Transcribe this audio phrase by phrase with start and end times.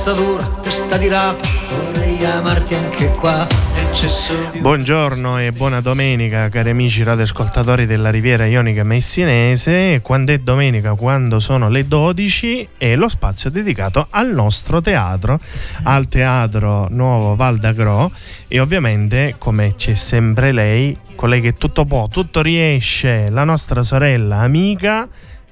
[0.00, 3.46] Testa dura, testa di rapa, vorrei amarti anche qua.
[4.58, 10.00] Buongiorno e buona domenica cari amici radioascoltatori della Riviera Ionica Messinese.
[10.00, 15.38] Quando è domenica, quando sono le 12 è lo spazio dedicato al nostro teatro,
[15.82, 18.10] al Teatro Nuovo Val d'Agro
[18.48, 24.38] e ovviamente come c'è sempre lei, colei che tutto può, tutto riesce, la nostra sorella
[24.38, 25.06] amica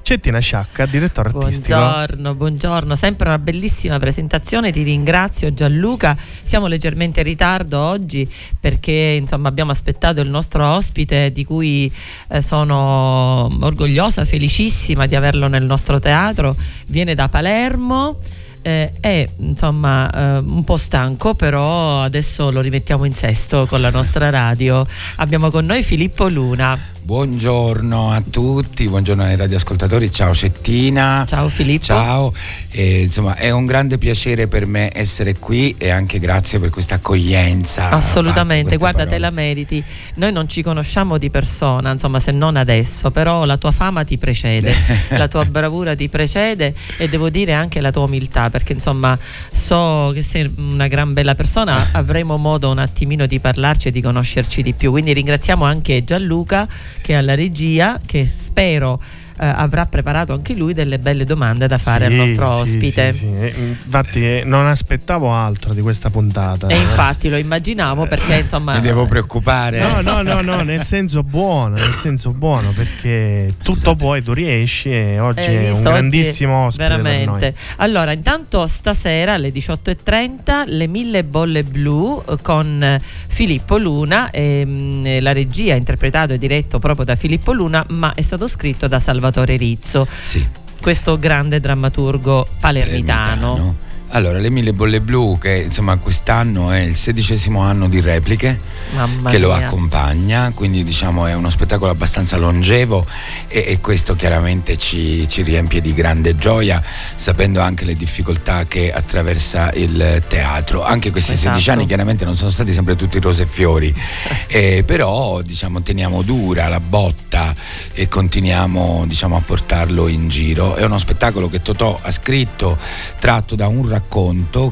[0.09, 1.77] Cettina Sciacca, direttore artistico.
[1.77, 8.27] Buongiorno, buongiorno, sempre una bellissima presentazione, ti ringrazio Gianluca, siamo leggermente in ritardo oggi
[8.59, 11.93] perché insomma abbiamo aspettato il nostro ospite di cui
[12.29, 18.17] eh, sono orgogliosa, felicissima di averlo nel nostro teatro, viene da Palermo.
[18.63, 23.91] eh, è insomma eh, un po' stanco però adesso lo rimettiamo in sesto con la
[23.91, 24.85] nostra radio
[25.17, 26.77] abbiamo con noi Filippo Luna
[27.09, 31.25] Buongiorno a tutti, buongiorno ai radioascoltatori, ciao Cettina.
[31.27, 32.35] ciao Filippo Ciao,
[32.69, 36.97] E, insomma è un grande piacere per me essere qui e anche grazie per questa
[36.97, 37.89] accoglienza.
[37.89, 39.83] Assolutamente, guarda, queste te la meriti.
[40.17, 44.19] Noi non ci conosciamo di persona, insomma, se non adesso, però la tua fama ti
[44.19, 44.75] precede,
[45.17, 49.19] la tua bravura ti precede e devo dire anche la tua umiltà, perché insomma
[49.51, 54.03] so che sei una gran bella persona, avremo modo un attimino di parlarci e di
[54.03, 54.91] conoscerci di più.
[54.91, 56.69] Quindi ringraziamo anche Gianluca
[57.01, 59.01] che alla regia, che spero
[59.39, 63.13] eh, avrà preparato anche lui delle belle domande da fare al Sì, nostro sì, ospite.
[63.13, 63.27] sì, sì.
[63.39, 63.55] Eh,
[63.85, 66.67] Infatti eh, non aspettavo altro di questa puntata.
[66.69, 68.75] E infatti lo immaginavo perché insomma...
[68.75, 69.81] Mi devo preoccupare?
[69.81, 74.91] No, no, no, no, nel senso buono, nel senso buono, perché tutto puoi, tu riesci
[74.91, 77.41] e oggi Hai è un grandissimo Oggi ospite per Veramente.
[77.41, 77.55] noi.
[77.77, 84.31] Allora, intanto stasera alle 18.30 le mille bolle blu eh, con eh, Filippo Luna.
[84.31, 88.47] ehm, eh, la regia è interpretato e diretto proprio da Filippo Luna, ma è stato
[88.49, 90.47] scritto da Salvatore Rizzo, Sì.
[90.81, 93.53] questo grande drammaturgo palermitano.
[93.55, 93.77] Palermitano.
[94.11, 98.59] Allora, le mille bolle blu, che insomma quest'anno è il sedicesimo anno di repliche
[98.95, 99.67] Mamma che lo mia.
[99.67, 103.07] accompagna, quindi diciamo è uno spettacolo abbastanza longevo
[103.49, 106.83] e, e questo chiaramente ci, ci riempie di grande gioia,
[107.17, 110.83] sapendo anche le difficoltà che attraversa il teatro.
[110.83, 111.59] Anche questi Esatto.
[111.59, 113.95] 16 anni chiaramente non sono stati sempre tutti rose e fiori,
[114.49, 117.55] eh, però diciamo teniamo dura la botta
[117.93, 120.77] e continuiamo diciamo, a portarlo in giro.
[120.77, 122.79] È uno spettacolo che Totò ha scritto
[123.19, 123.97] tratto da un racconto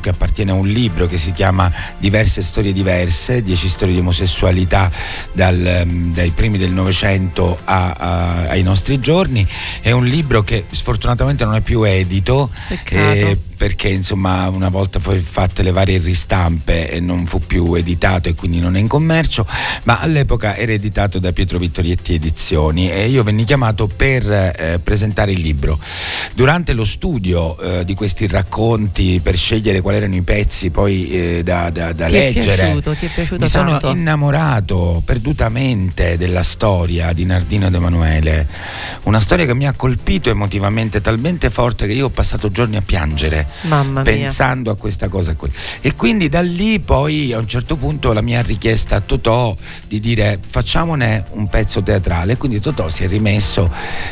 [0.00, 4.90] che appartiene a un libro che si chiama Diverse storie diverse, 10 storie di omosessualità
[5.32, 9.46] dal, ehm, dai primi del Novecento ai nostri giorni.
[9.80, 12.96] È un libro che sfortunatamente non è più edito Peccato.
[12.96, 18.28] eh, perché insomma una volta poi fatte le varie ristampe e non fu più editato
[18.28, 19.46] e quindi non è in commercio,
[19.84, 25.32] ma all'epoca era editato da Pietro Vittorietti Edizioni e io venni chiamato per eh, presentare
[25.32, 25.78] il libro.
[26.34, 31.42] Durante lo studio eh, di questi racconti per scegliere quali erano i pezzi poi eh,
[31.42, 33.90] da, da- da Ti è leggere, piaciuto, ti è piaciuto mi sono tanto?
[33.90, 38.46] innamorato perdutamente della storia di Nardino ed Emanuele,
[39.04, 42.82] una storia che mi ha colpito emotivamente talmente forte che io ho passato giorni a
[42.82, 44.12] piangere Mamma mia.
[44.12, 45.50] pensando a questa cosa qui.
[45.80, 49.54] E quindi da lì poi a un certo punto la mia richiesta a Totò
[49.86, 53.70] di dire facciamone un pezzo teatrale, quindi Totò si è rimesso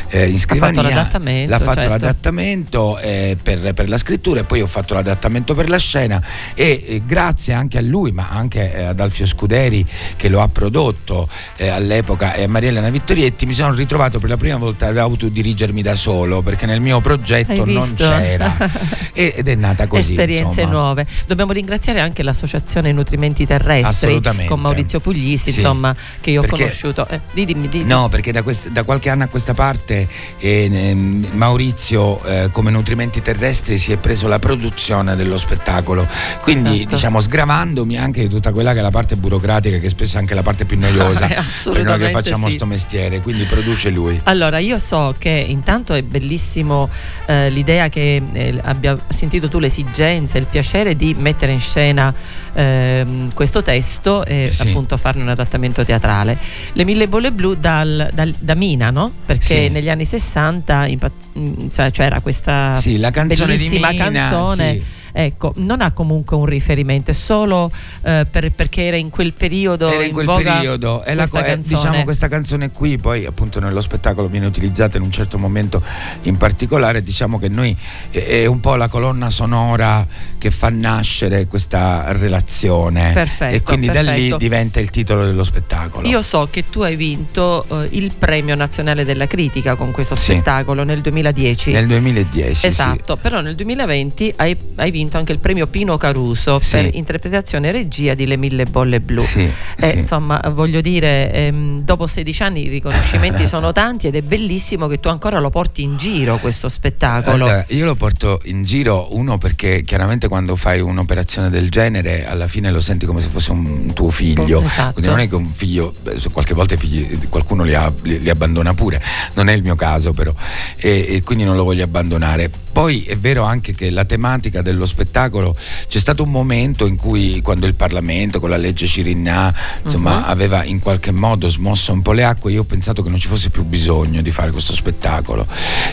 [0.09, 1.89] eh, in scrivania, l'adattamento, l'ha fatto certo.
[1.89, 6.21] l'adattamento eh, per, per la scrittura e poi ho fatto l'adattamento per la scena
[6.53, 9.85] e eh, grazie anche a lui ma anche eh, ad Alfio Scuderi
[10.15, 11.27] che lo ha prodotto
[11.57, 14.97] eh, all'epoca e a Maria Elena Vittorietti mi sono ritrovato per la prima volta ad
[14.97, 18.53] autodirigermi da solo perché nel mio progetto non c'era
[19.13, 20.79] E- ed è nata così esperienze insomma.
[20.81, 21.05] nuove.
[21.27, 25.59] Dobbiamo ringraziare anche l'associazione Nutrimenti Terrestri con Maurizio Puglisi, Sì.
[25.59, 27.07] insomma, che io ho Perché- conosciuto.
[27.07, 27.85] Eh, di- dimmi, dimmi.
[27.85, 30.07] No, perché da, quest- da qualche anno a questa parte
[30.39, 36.07] eh, Maurizio eh, come nutrimenti terrestri si è preso la produzione dello spettacolo,
[36.41, 36.95] quindi Esatto.
[36.95, 40.33] diciamo sgravandomi anche di tutta quella che è la parte burocratica che spesso è anche
[40.33, 41.41] la parte più noiosa Eh,
[41.71, 42.53] per noi che facciamo sì.
[42.55, 44.19] sto mestiere, quindi produce lui.
[44.23, 46.89] Allora, io so che intanto è bellissimo
[47.27, 52.13] eh, l'idea che eh, abbia sentito tu l'esigenza, il piacere di mettere in scena
[52.53, 54.67] ehm, questo testo e Sì.
[54.69, 56.37] appunto farne un adattamento teatrale.
[56.73, 59.11] Le Mille Bolle Blu dal- dal- da Mina, no?
[59.25, 59.69] Perché Sì.
[59.69, 64.81] negli anni 60 impa- mm, cioè, c'era questa Sì, la canzone bellissima Mina, canzone.
[65.15, 65.21] Sì.
[65.21, 67.71] Ecco, non ha comunque un riferimento, è solo
[68.03, 69.87] eh, per- perché era in quel periodo.
[69.91, 73.59] Era in quel voga periodo e la co- eh, diciamo questa canzone qui poi appunto
[73.59, 75.81] nello spettacolo viene utilizzata in un certo momento
[76.23, 77.75] in particolare diciamo che noi
[78.11, 80.05] è, è un po' la colonna sonora
[80.37, 84.37] che fa nascere questa relazione Perfetto, e quindi da lì perfetto.
[84.37, 89.03] diventa il titolo dello spettacolo Io so che tu hai vinto eh, il premio nazionale
[89.05, 90.33] della critica con questo Sì.
[90.33, 91.71] spettacolo nel 2010.
[91.71, 96.71] nel 2010 Esatto, però nel 2020 hai, hai vinto anche il premio Pino Caruso Sì.
[96.77, 99.19] per interpretazione e regia di Le Mille Bolle Blu.
[99.21, 99.51] sì, Eh,
[99.87, 99.97] sì.
[99.99, 104.99] Insomma, voglio dire, ehm, dopo 16 anni i riconoscimenti sono tanti ed è bellissimo che
[104.99, 107.35] tu ancora lo porti in giro questo spettacolo.
[107.35, 112.47] Allora, io lo porto in giro uno perché chiaramente quando fai un'operazione del genere alla
[112.47, 114.61] fine lo senti come se fosse un tuo figlio.
[114.61, 114.93] Esatto.
[114.93, 115.93] Quindi non è che un figlio,
[116.31, 119.01] qualche volta figli, qualcuno li, ha- li- li abbandona pure,
[119.33, 120.33] non è il mio caso però,
[120.77, 122.49] e, e quindi non lo voglio abbandonare.
[122.75, 125.55] Poi è vero anche che la tematica dello spettacolo,
[125.87, 130.23] c'è stato un momento in cui quando il Parlamento con la legge Cirinnà insomma, Mhm.
[130.25, 133.29] aveva in qualche modo smosso un po' le acque, io ho pensato che non ci
[133.29, 135.47] fosse più bisogno di fare questo spettacolo.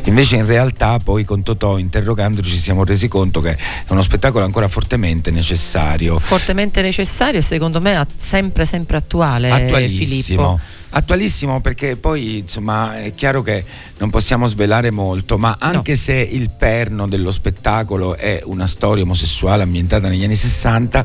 [0.07, 3.57] Invece in realtà poi con Totò interrogandoci ci siamo resi conto che è
[3.93, 6.19] uno spettacolo ancora fortemente necessario.
[6.19, 10.07] Fortemente necessario e secondo me sempre sempre attuale Attualissimo.
[10.23, 10.61] Filippo.
[10.95, 13.65] Attualissimo perché poi insomma è chiaro che
[13.97, 19.63] non possiamo svelare molto, ma anche se il perno dello spettacolo è una storia omosessuale
[19.63, 21.05] ambientata negli anni 60,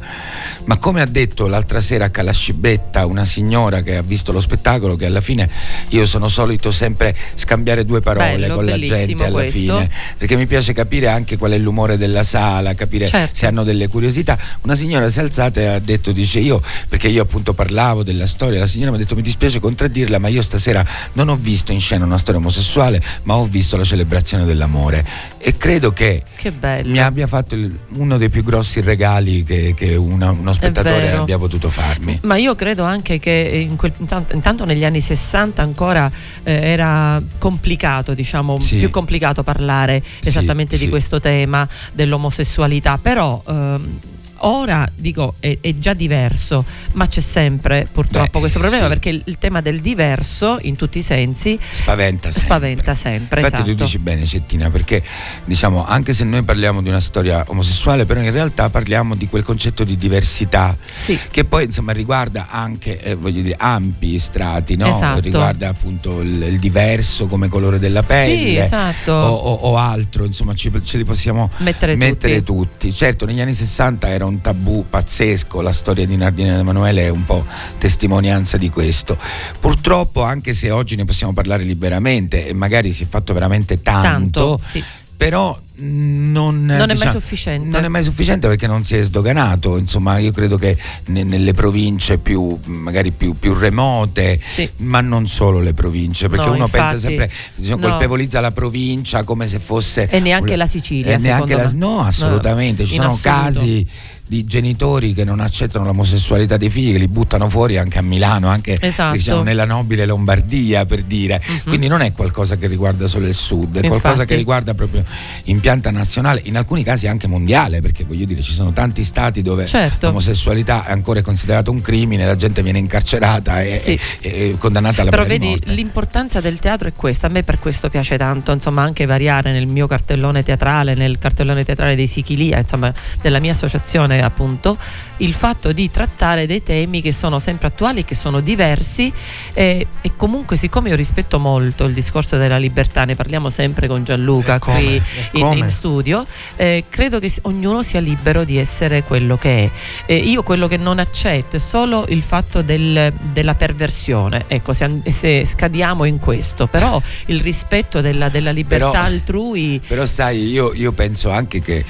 [0.63, 4.95] ma come ha detto l'altra sera a Calascibetta una signora che ha visto lo spettacolo,
[4.95, 5.49] che alla fine
[5.89, 9.59] io sono solito sempre scambiare due parole Bello, con la gente alla questo.
[9.59, 13.35] fine, perché mi piace capire anche qual è l'umore della sala, capire Certo.
[13.35, 14.39] se hanno delle curiosità.
[14.61, 18.25] Una signora si è alzata e ha detto, dice io, perché io appunto parlavo della
[18.25, 21.73] storia, la signora mi ha detto mi dispiace contraddirla, ma io stasera non ho visto
[21.73, 25.35] in scena una storia omosessuale, ma ho visto la celebrazione dell'amore.
[25.39, 26.53] E credo che Che
[26.85, 31.37] mi abbia fatto il- uno dei più grossi regali che, che una- uno spettatore abbia
[31.37, 32.19] potuto farmi.
[32.23, 36.09] Ma io credo anche che in quel- intanto, intanto negli anni 60 ancora
[36.43, 38.77] eh, era complicato, diciamo, Sì.
[38.77, 40.89] più complicato parlare Sì, esattamente di sì.
[40.89, 43.99] questo tema dell'omosessualità, però ehm,
[44.41, 46.63] ora dico è, è già diverso,
[46.93, 48.89] ma c'è sempre purtroppo Beh, questo problema sì.
[48.89, 52.41] perché il, il tema del diverso in tutti i sensi Spaventa sempre.
[52.41, 53.39] spaventa sempre.
[53.41, 53.75] Infatti esatto.
[53.75, 55.03] tu dici bene Cettina perché
[55.45, 59.43] diciamo anche se noi parliamo di una storia omosessuale però in realtà parliamo di quel
[59.43, 61.17] concetto di diversità Sì.
[61.31, 64.89] che poi insomma riguarda anche eh, voglio dire ampi strati no?
[64.89, 65.19] Esatto.
[65.19, 69.11] riguarda appunto il, il diverso come colore della pelle Sì, esatto.
[69.13, 72.87] o, o- o altro insomma ci- ce li possiamo Mettere mettere tutti.
[72.87, 72.93] tutti.
[72.93, 77.09] certo negli anni 60 era un tabù pazzesco la storia di Nardina ed Emanuele è
[77.09, 77.45] un po'
[77.77, 79.17] testimonianza di questo
[79.59, 84.59] purtroppo anche se oggi ne possiamo parlare liberamente e magari si è fatto veramente Tanto,
[84.63, 84.83] sì.
[85.15, 87.67] però non, Non è mai diciamo, sufficiente.
[87.69, 90.75] non è mai sufficiente perché non si è sdoganato insomma io credo che
[91.05, 94.67] ne- nelle province più magari più, più remote Sì.
[94.77, 97.89] ma non solo le province perché No, uno pensa infatti, sempre diciamo, no.
[97.89, 102.95] colpevolizza la provincia come se fosse E neanche la Sicilia, neanche la- no assolutamente ci
[102.95, 103.29] sono assoluto.
[103.29, 103.87] casi
[104.27, 108.47] di genitori che non accettano l'omosessualità dei figli che li buttano fuori anche a Milano
[108.49, 109.15] anche Esatto.
[109.15, 111.59] diciamo, nella nobile Lombardia per dire Mhm.
[111.65, 113.87] quindi non è qualcosa che riguarda solo il sud è Infatti.
[113.87, 115.03] qualcosa che riguarda proprio
[115.45, 119.41] in pianta nazionale in alcuni casi anche mondiale perché voglio dire ci sono tanti stati
[119.41, 120.07] dove Certo.
[120.07, 123.99] l'omosessualità è ancora considerato un crimine la gente viene incarcerata e, Sì.
[124.19, 127.43] e- e condannata alla Però pena di vedi, l'importanza del teatro è questa, a me
[127.43, 132.07] per questo piace tanto, insomma anche variare nel mio cartellone teatrale, nel cartellone teatrale dei
[132.07, 134.77] Sichilia, insomma della mia associazione appunto,
[135.17, 139.11] il fatto di trattare dei temi che sono sempre attuali, che sono diversi
[139.53, 144.03] e, e comunque siccome io rispetto molto il discorso della libertà, ne parliamo sempre con
[144.03, 144.77] Gianluca E come?
[144.77, 145.57] qui in, come?
[145.57, 149.69] in studio, eh, credo che ognuno sia libero di essere quello che è.
[150.05, 155.01] Eh, io quello che non accetto è solo il fatto del- della perversione, ecco, se,
[155.09, 160.73] se scadiamo in questo, però il rispetto della, della libertà Però- altrui, Però sai, io,
[160.73, 161.83] io penso anche che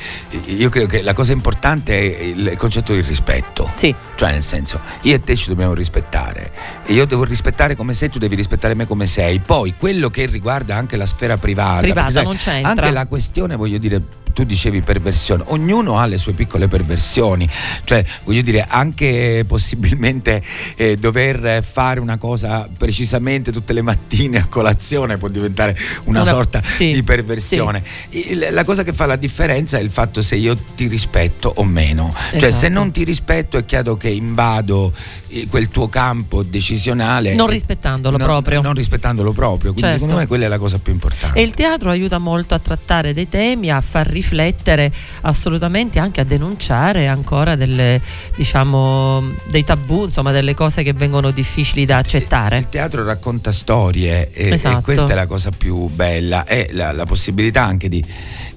[0.46, 3.70] io credo che la cosa importante il concetto di rispetto.
[3.74, 3.94] Sì.
[4.16, 6.52] Cioè, nel senso, io e te ci dobbiamo rispettare.
[6.86, 9.40] E io devo rispettare come sei, tu devi rispettare me come sei.
[9.40, 11.82] Poi quello che riguarda anche la sfera privata.
[11.82, 12.70] Privata, sai, non c'entra.
[12.70, 14.02] Anche la questione, voglio dire,
[14.34, 17.50] tu dicevi perversione, ognuno ha le sue piccole perversioni,
[17.86, 20.44] cioè voglio dire anche possibilmente
[20.76, 26.30] eh, dover fare una cosa precisamente tutte le mattine a colazione può diventare una, Una-
[26.30, 27.84] sorta sì, di perversione.
[28.10, 31.64] Il- la cosa che fa la differenza è il fatto se io ti rispetto o
[31.64, 32.74] meno, cioè se Esatto.
[32.74, 34.94] non ti rispetto è chiaro che invado
[35.30, 37.34] eh, quel tuo campo decisionale.
[37.36, 38.62] Non rispettandolo non- proprio.
[38.62, 40.00] Non rispettandolo proprio, quindi Certo.
[40.00, 41.40] secondo me quella è la cosa più importante.
[41.40, 46.24] E il teatro aiuta molto a trattare dei temi, a far riflettere assolutamente, anche a
[46.24, 48.02] denunciare ancora delle,
[48.36, 52.58] diciamo, dei tabù, insomma, delle cose che vengono difficili da accettare.
[52.60, 54.80] Il teatro racconta storie e, Esatto.
[54.80, 58.04] e questa è la cosa più bella, è la, la possibilità anche di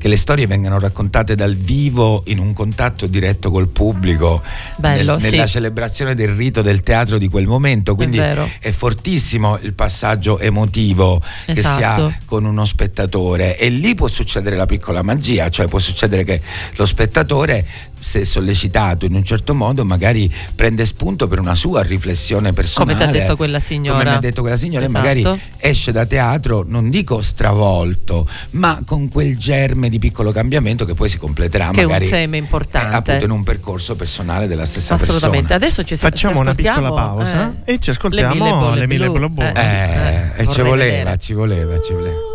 [0.01, 4.43] che le storie vengano raccontate dal vivo in un contatto diretto col pubblico,
[4.77, 5.31] Bello, nel- sì.
[5.33, 10.39] nella celebrazione del rito del teatro di quel momento, quindi È è fortissimo il passaggio
[10.39, 12.07] emotivo che si Esatto.
[12.07, 16.41] ha con uno spettatore e lì può succedere la piccola magia, cioè può succedere che
[16.77, 17.67] lo spettatore
[18.01, 23.05] se sollecitato in un certo modo magari prende spunto per una sua riflessione personale Come
[23.05, 23.99] ti ha detto quella signora.
[23.99, 25.03] come mi ha detto quella signora, e Esatto.
[25.07, 30.95] magari esce da teatro, non dico stravolto, ma con quel germe di piccolo cambiamento che
[30.95, 32.95] poi si completerà Che è un magari seme importante.
[32.95, 35.49] eh, appunto in un percorso personale della stessa Assolutamente.
[35.49, 35.55] persona.
[35.57, 38.87] Adesso ci Facciamo ci una piccola pausa eh, e ci ascoltiamo le mille bolle le
[38.87, 39.29] mille blu.
[39.29, 39.61] bolle blu.
[39.61, 42.30] Eh, Eh, e ci voleva, ci voleva, ci voleva.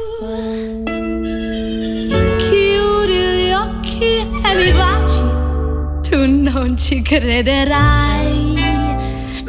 [6.16, 8.56] Tu non ci crederai,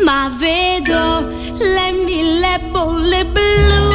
[0.03, 1.29] ma vedo
[1.61, 3.93] le mille bolle blu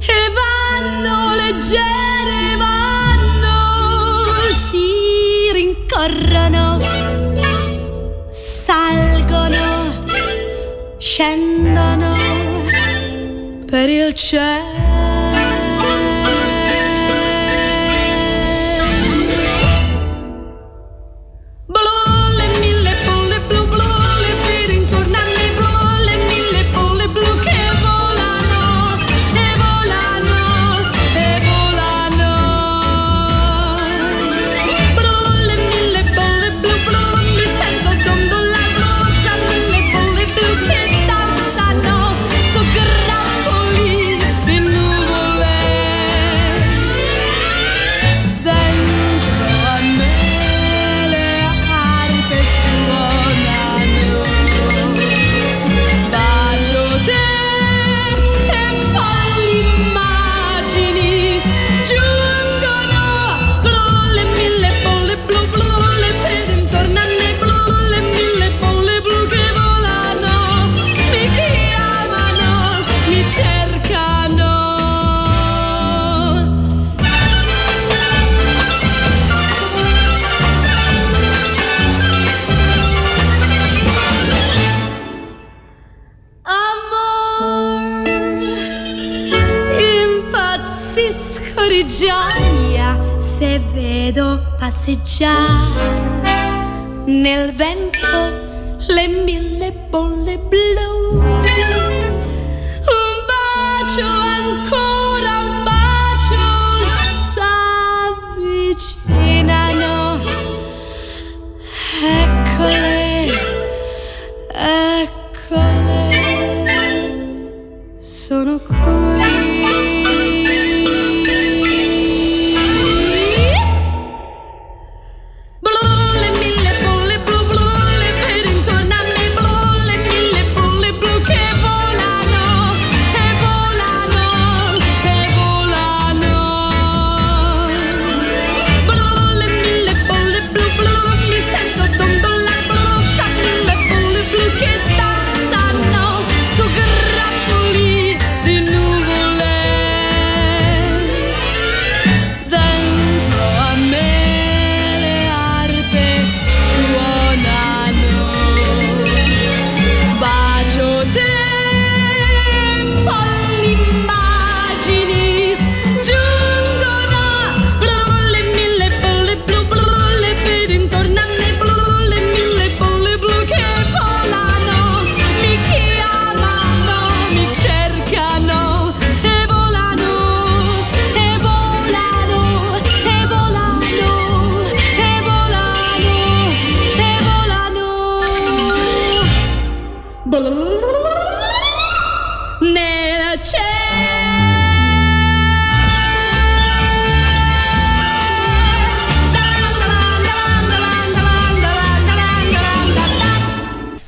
[0.00, 3.56] e vanno leggere, vanno,
[4.68, 6.78] si rincorrono,
[8.28, 10.04] salgono,
[10.98, 12.14] scendono
[13.64, 14.73] per il cielo.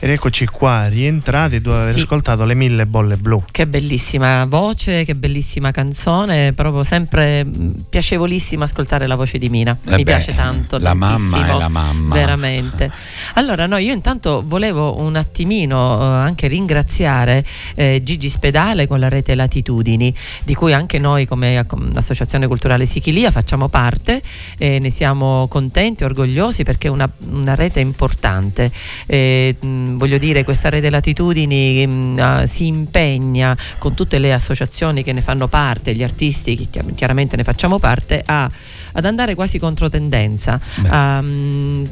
[0.07, 1.99] Ed eccoci qua, rientrati dopo aver Sì.
[2.03, 3.43] ascoltato le mille bolle blu.
[3.51, 9.77] Che bellissima voce, che bellissima canzone, proprio sempre mh, piacevolissima ascoltare la voce di Mina.
[9.85, 10.79] Eh Mi beh, piace tanto.
[10.79, 12.15] La mamma è la mamma.
[12.15, 12.89] Veramente.
[13.35, 17.45] Allora, no, io intanto volevo un attimino eh, anche ringraziare
[17.75, 22.87] eh, Gigi Spedale con la rete Latitudini, di cui anche noi come com- Associazione Culturale
[22.87, 24.23] Sichilia facciamo parte
[24.57, 28.71] e ne siamo contenti, orgogliosi perché è una, una rete importante.
[29.07, 35.03] Eh, mh, voglio dire, questa rete Latitudini mh, ah, si impegna con tutte le associazioni
[35.03, 38.49] che ne fanno parte, gli artisti che chi- chiaramente ne facciamo parte, a,
[38.97, 40.89] ad andare quasi controtendenza, Beh.
[40.91, 41.23] a,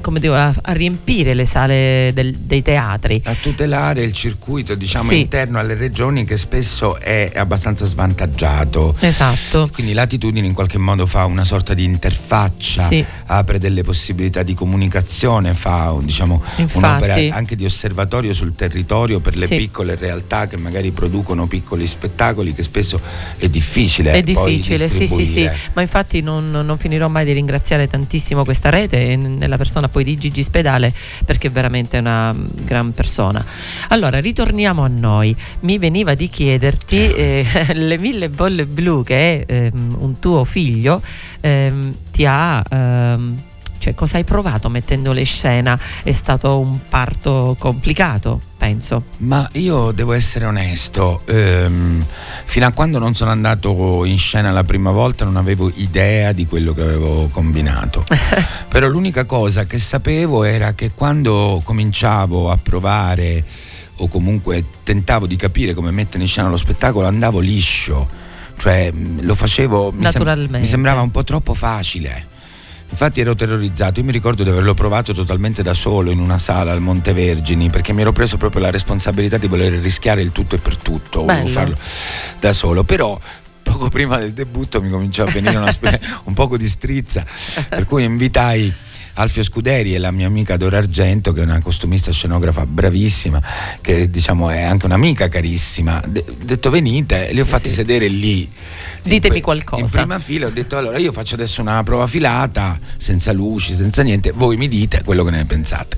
[0.01, 3.21] come dico, a, a riempire le sale del- dei teatri.
[3.25, 5.21] a tutelare il circuito diciamo Sì.
[5.21, 9.69] interno alle regioni che spesso è abbastanza svantaggiato Esatto.
[9.73, 13.05] quindi Latitudine in qualche modo fa una sorta di interfaccia Sì.
[13.27, 16.43] apre delle possibilità di comunicazione fa diciamo
[16.73, 19.57] un'opera anche di osservatorio sul territorio per le Sì.
[19.57, 22.99] piccole realtà che magari producono piccoli spettacoli che spesso
[23.37, 27.89] è difficile È difficile, sì, sì, sì, ma infatti non, non finirò mai di ringraziare
[27.89, 30.93] tantissimo questa rete e nella persona poi di Gigi Spedale
[31.25, 33.45] perché è veramente una mm, gran persona.
[33.89, 35.35] Allora, ritorniamo a noi.
[35.61, 41.03] Mi veniva di chiederti eh, le mille bolle blu che è ehm, un tuo figlio
[41.41, 43.43] ehm, ti ha...
[43.85, 45.79] cioè, cosa hai provato mettendolo in scena?
[46.03, 49.03] È stato un parto complicato, penso.
[49.19, 52.03] Ma io devo essere onesto, ehm,
[52.45, 56.47] fino a quando non sono andato in scena la prima volta non avevo idea di
[56.47, 58.05] quello che avevo combinato.
[58.69, 63.45] Però l'unica cosa che sapevo era che quando cominciavo a provare
[63.97, 68.09] o comunque tentavo di capire come mettere in scena lo spettacolo andavo liscio,
[68.57, 72.33] cioè mh, lo facevo, mi, sem- mi sembrava un po' troppo facile.
[72.91, 76.73] Infatti ero terrorizzato, io mi ricordo di averlo provato totalmente da solo in una sala
[76.73, 80.59] al Montevergini perché mi ero preso proprio la responsabilità di voler rischiare il tutto e
[80.59, 81.53] per tutto, volevo Bello.
[81.53, 81.77] farlo
[82.39, 83.19] da solo, però
[83.63, 87.25] poco prima del debutto mi cominciò a venire una spe- un poco di strizza,
[87.69, 88.73] per cui invitai
[89.15, 93.41] Alfio Scuderi e la mia amica Dora Argento, che è una costumista scenografa bravissima,
[93.81, 96.03] che diciamo è anche un'amica carissima.
[96.07, 97.75] De- detto venite, li ho fatti Sì.
[97.75, 98.51] sedere lì.
[99.03, 99.83] Ditemi in qualcosa.
[99.85, 104.03] In prima fila ho detto allora io faccio adesso una prova filata, senza luci, senza
[104.03, 105.97] niente, voi mi dite quello che ne pensate.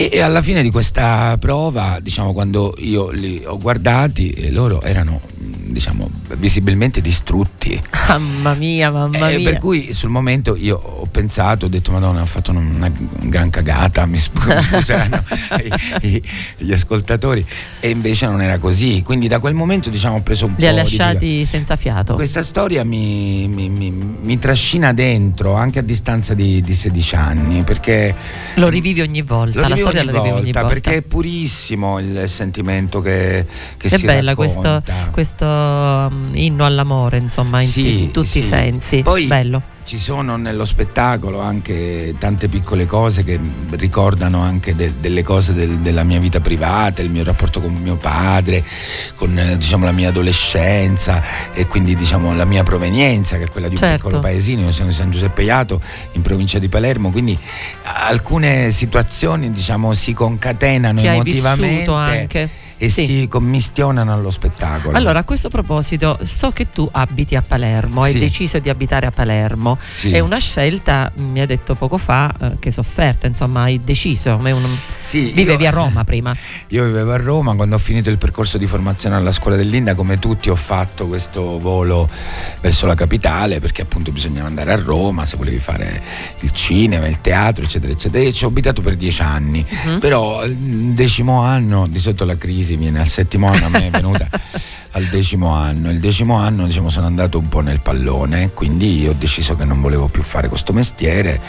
[0.00, 4.80] E, e alla fine di questa prova, diciamo, quando io li ho guardati, eh, loro
[4.80, 7.82] erano, mh, diciamo, visibilmente distrutti.
[8.06, 9.50] Mamma mia, mamma Eh, mia.
[9.50, 13.50] per cui sul momento io ho pensato, ho detto Madonna, ho fatto una, una gran
[13.50, 15.24] cagata, mi, scu- mi scuseranno
[16.02, 16.22] i- i-
[16.58, 17.44] gli ascoltatori,
[17.80, 19.02] e invece non era così.
[19.04, 22.14] Quindi da quel momento diciamo ho preso un Li ha po' di lasciati senza fiato.
[22.14, 28.14] questa storia mi, mi- mi- trascina dentro anche a distanza di, di 16 anni perché
[28.54, 30.66] Lo rivivi ogni volta, storia ogni rivivi ogni volta volta.
[30.74, 33.46] perché è purissimo il sentimento che,
[33.76, 38.42] che è si bella questo, questo um, inno all'amore, insomma, in, Sì, in tutti i
[38.42, 38.48] sì.
[38.48, 39.02] sensi.
[39.02, 39.76] Poi- Bello.
[39.88, 45.78] Ci sono nello spettacolo anche tante piccole cose che ricordano anche de- delle cose del-
[45.78, 48.62] della mia vita privata, il mio rapporto con mio padre,
[49.14, 51.22] con eh, diciamo, la mia adolescenza
[51.54, 53.96] e quindi diciamo, la mia provenienza che è quella di un Certo.
[53.96, 55.80] piccolo paesino, io sono di San Giuseppe Iato
[56.12, 57.38] in provincia di Palermo, quindi
[57.84, 62.50] alcune situazioni diciamo, si concatenano Che emotivamente anche.
[62.78, 63.04] E Sì.
[63.04, 64.96] si commistionano allo spettacolo.
[64.96, 68.18] Allora, a questo proposito, so che tu abiti a Palermo, hai Sì.
[68.20, 69.78] deciso di abitare a Palermo.
[69.90, 70.12] Sì.
[70.12, 74.36] È una scelta, mi hai detto poco fa, eh, che sofferta, insomma, hai deciso.
[74.40, 76.34] un- Sì, Vivevi io- a Roma prima.
[76.68, 80.18] Io vivevo a Roma, quando ho finito il percorso di formazione alla scuola dell'Inda, come
[80.18, 82.08] tutti ho fatto questo volo
[82.60, 86.02] verso la capitale perché appunto bisognava andare a Roma se volevi fare
[86.40, 88.22] il cinema, il teatro, eccetera, eccetera.
[88.24, 89.64] E ci ho abitato per dieci anni.
[89.86, 89.98] Mhm.
[89.98, 90.54] Però il
[90.92, 94.28] decimo anno, di solito la crisi viene al settimo anno, a me è venuta
[94.92, 95.90] al decimo anno.
[95.90, 99.80] Il decimo anno diciamo, sono andato un po' nel pallone, quindi ho deciso che non
[99.80, 101.40] volevo più fare questo mestiere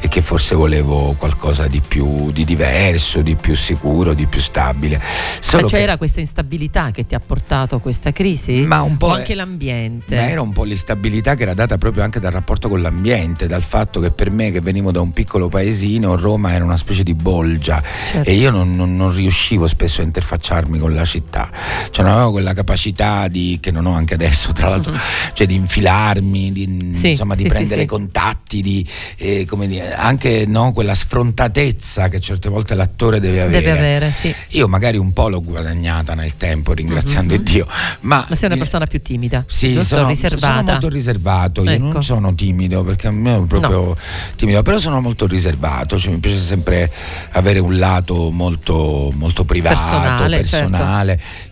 [0.00, 5.00] e che forse volevo qualcosa di più di diverso, di più sicuro, di più stabile.
[5.40, 8.60] Solo Ma che- c'era questa instabilità che ti ha portato a questa crisi?
[8.62, 10.14] Ma un po' o è- anche l'ambiente?
[10.16, 13.62] Ma era un po' l'instabilità che era data proprio anche dal rapporto con l'ambiente, dal
[13.62, 17.14] fatto che per me che venivo da un piccolo paesino, Roma era una specie di
[17.14, 18.28] bolgia Certo.
[18.28, 21.50] e io non, non- non riuscivo spesso a interfacciarmi incrociarmi con la città,
[21.90, 24.94] cioè non avevo quella capacità di, che non ho anche adesso tra l'altro,
[25.32, 26.92] cioè di infilarmi, di, Mhm.
[26.92, 27.86] Sì, insomma, di sì, prendere sì.
[27.86, 33.60] contatti, di, eh, come dire, anche no, quella sfrontatezza che certe volte l'attore deve avere.
[33.62, 34.34] Deve avere, sì.
[34.50, 37.42] Io magari un po' l'ho guadagnata nel tempo, ringraziando Mhm.
[37.42, 37.66] Dio,
[38.00, 38.26] ma...
[38.28, 39.96] Ma sei una persona più timida, sì, giusto?
[39.96, 40.46] sono, riservata.
[40.56, 41.84] sono molto riservato, io Ecco.
[41.92, 43.96] non sono timido perché a me è proprio
[44.36, 46.92] timido, però sono molto riservato, cioè mi piace sempre
[47.32, 50.36] avere un lato molto, molto privato, Personale, personale,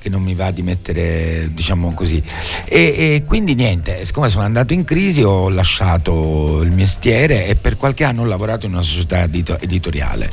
[0.00, 2.22] che non mi va di mettere, diciamo così.
[2.64, 7.76] E, e quindi niente, siccome sono andato in crisi ho lasciato il mestiere e per
[7.76, 10.30] qualche anno ho lavorato in una società edito- editoriale.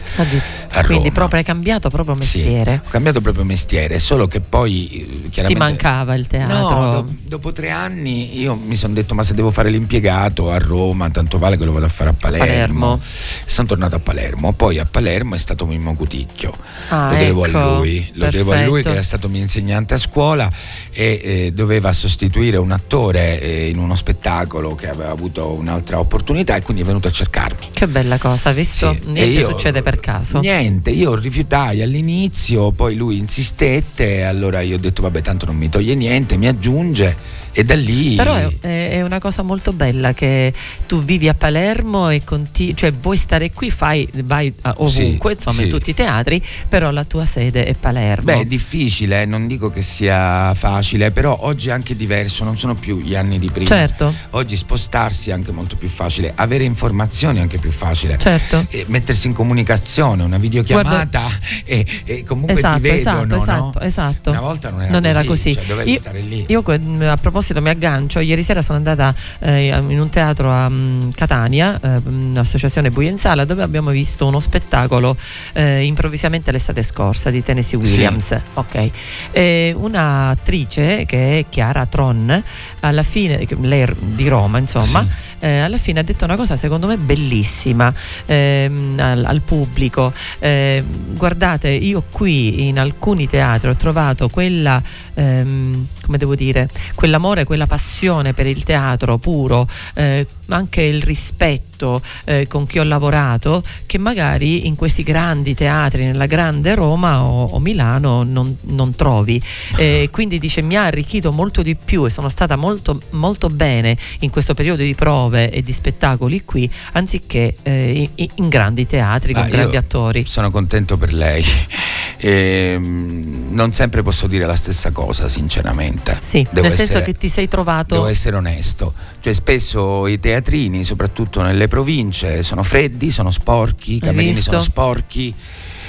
[0.86, 2.82] Quindi proprio hai cambiato proprio Sì, mestiere.
[2.86, 5.64] ho cambiato proprio mestiere, solo che poi eh, Ti chiaramente...
[5.64, 6.58] mancava il teatro.
[6.58, 10.58] No, do- dopo tre anni io mi sono detto ma se devo fare l'impiegato a
[10.58, 12.44] Roma, tanto vale che lo vado a fare a Palermo.
[12.46, 13.00] Palermo.
[13.46, 16.54] Sono tornato a Palermo, poi a Palermo è stato Mimmo Cuticchio.
[16.90, 18.90] Ah, lo devo ecco, a lui, lo devo a lui perfetto.
[18.90, 20.52] che era stato mio insegnante a scuola
[20.92, 26.56] e eh, doveva sostituire un attore eh, in uno spettacolo che aveva avuto un'altra opportunità
[26.56, 27.70] e quindi è venuto a cercarmi.
[27.74, 28.92] Che bella cosa, hai visto?
[28.94, 30.40] Sì, Niente io- succede per caso.
[30.40, 35.70] Niente, io rifiutai all'inizio, poi lui insistette, allora io ho detto vabbè tanto non mi
[35.70, 38.16] toglie niente, mi aggiunge e da lì...
[38.16, 40.54] Però è, è- una cosa molto bella che
[40.88, 45.56] tu vivi a Palermo e conti- cioè vuoi stare qui, fai, vai ovunque, Sì, insomma
[45.58, 45.64] sì.
[45.64, 48.26] in tutti i teatri, però la tua sede è Palermo.
[48.26, 52.58] Beh, è difficile, eh, non dico che sia facile, però oggi è anche diverso, non
[52.58, 53.68] sono più gli anni di prima.
[53.68, 58.18] certo, Oggi spostarsi è anche molto più facile, avere informazioni è anche più facile.
[58.18, 58.66] certo.
[58.70, 61.28] E mettersi in comunicazione, una videochiamata
[61.64, 63.42] e, e comunque Esatto, ti vedono, esatto, no?
[63.42, 64.30] esatto, esatto.
[64.32, 65.54] Una volta non era Non così, era così.
[65.54, 66.46] cioè, dovevi Io- stare lì.
[66.48, 66.64] Io
[67.12, 71.80] a proposito mi aggancio, ieri sera sono andata eh, in un teatro a mm, Catania,
[71.82, 75.16] eh, un'associazione Buienzala, dove abbiamo visto uno spettacolo
[75.54, 77.92] eh, improvvisamente l'estate scorsa di Tennessee Sì.
[77.92, 78.38] Williams.
[78.56, 78.90] Ok.
[79.32, 82.44] E una attrice che è Chiara Tron,
[82.82, 85.08] alla fine, lei è di Roma, insomma, Sì.
[85.40, 87.94] Eh, alla fine ha detto una cosa secondo me bellissima
[88.26, 90.14] ehm, al, al pubblico.
[90.40, 94.82] Eh, guardate, io qui in alcuni teatri ho trovato quella,
[95.14, 102.02] ehm, come devo dire, quell'amore, quella passione per il teatro puro, eh, anche il rispetto
[102.24, 107.46] eh, con chi ho lavorato, che magari in questi grandi teatri, nella grande Roma o,
[107.46, 109.42] o Milano, non, non trovi.
[109.78, 113.98] Eh, quindi dice mi ha arricchito molto di più e sono stata molto, molto bene
[114.20, 119.34] in questo periodo di prove e di spettacoli qui, anziché eh, in, in grandi teatri
[119.34, 120.26] con Ah, grandi attori.
[120.26, 121.44] Sono contento per lei.
[122.18, 126.18] Ehm, non sempre posso dire la stessa cosa, sinceramente.
[126.22, 130.18] Sì, Devo nel senso essere- che ti sei trovato Devo essere onesto, cioè spesso i
[130.18, 135.34] teatrini, soprattutto nelle province, sono freddi, sono sporchi, i camerini sono sporchi,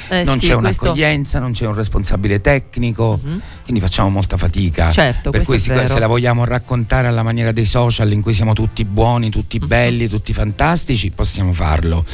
[0.08, 3.40] eh, non sì, c'è questo- un'accoglienza, non c'è un responsabile tecnico, Mhm.
[3.64, 4.90] quindi facciamo molta fatica.
[4.92, 5.92] Certo, per questo cui vero.
[5.92, 9.66] se la vogliamo raccontare alla maniera dei social in cui siamo tutti buoni, tutti Mhm.
[9.66, 12.04] belli, tutti fantastici, possiamo farlo.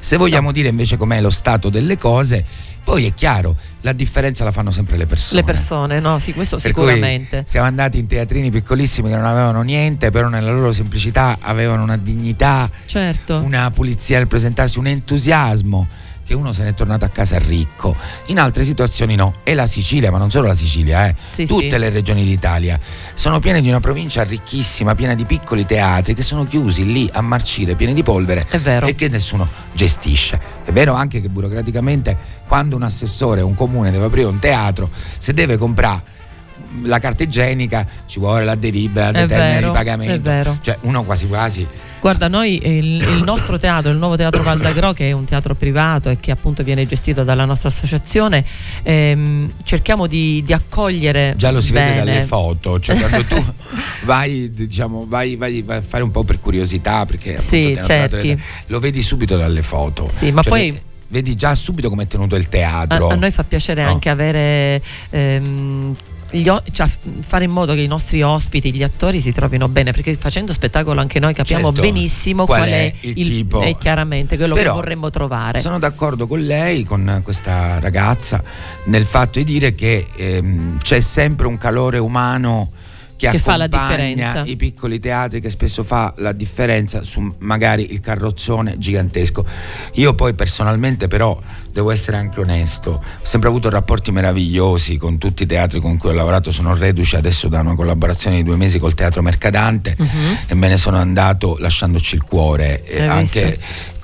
[0.00, 2.44] Se vogliamo dire invece com'è lo stato delle cose,
[2.84, 5.40] poi è chiaro, la differenza la fanno sempre le persone.
[5.42, 7.44] Le persone, no, sì, questo Per sicuramente.
[7.46, 11.98] siamo andati in teatrini piccolissimi che non avevano niente, però nella loro semplicità avevano una
[11.98, 13.36] dignità, Certo.
[13.44, 15.86] una pulizia nel presentarsi, un entusiasmo
[16.28, 17.96] che uno se n'è tornato a casa ricco.
[18.26, 19.36] In altre situazioni no.
[19.42, 21.14] E la Sicilia, ma non solo la Sicilia, eh.
[21.30, 21.78] Sì, tutte sì.
[21.78, 22.78] le regioni d'Italia
[23.14, 27.22] sono piene di una provincia ricchissima, piena di piccoli teatri che sono chiusi lì a
[27.22, 30.38] marcire, pieni di polvere e che nessuno gestisce.
[30.64, 34.90] È vero anche che burocraticamente quando un assessore o un comune deve aprire un teatro,
[35.16, 36.16] se deve comprare
[36.82, 40.12] la carta igienica ci vuole la delibera, determina vero, di pagamento.
[40.14, 40.58] è vero.
[40.60, 41.66] Cioè uno quasi quasi
[42.00, 45.56] Guarda, noi il, il nostro teatro, il nuovo teatro Val d'Agro, che è un teatro
[45.56, 48.44] privato e che appunto viene gestito dalla nostra associazione,
[48.84, 51.34] ehm, cerchiamo di, di accogliere.
[51.36, 51.94] già lo si bene.
[51.94, 53.44] vede dalle foto, cioè quando tu
[54.06, 58.28] vai, diciamo, vai, vai- vai a fare un po' per curiosità, perché appunto Sì, cerchi.
[58.28, 60.06] le- lo vedi subito dalle foto.
[60.08, 63.08] Sì, ma Cioè, poi- ve- vedi già subito come è tenuto il A, teatro.
[63.08, 63.90] a noi fa piacere No.
[63.90, 64.80] anche avere.
[65.10, 65.96] ehm,
[66.30, 66.88] cioè,
[67.20, 71.00] fare in modo che i nostri ospiti, gli attori si trovino bene, perché facendo spettacolo
[71.00, 73.60] anche noi capiamo Certo, benissimo qual qual, è è, il tipo.
[73.60, 75.60] è chiaramente quello Però che vorremmo trovare.
[75.60, 78.42] Sono d'accordo con lei, con questa ragazza,
[78.84, 82.72] nel fatto di dire che ehm, c'è sempre un calore umano
[83.18, 84.44] che, Che fa la differenza.
[84.46, 89.44] i piccoli teatri, che spesso fa la differenza su magari il carrozzone gigantesco.
[89.94, 91.38] Io poi personalmente però
[91.72, 96.10] devo essere anche onesto, ho sempre avuto rapporti meravigliosi con tutti i teatri con cui
[96.10, 100.38] ho lavorato, sono reduce adesso da una collaborazione di due mesi col Teatro Mercadante Mhm.
[100.46, 103.58] e me ne sono andato lasciandoci il cuore, eh, anche?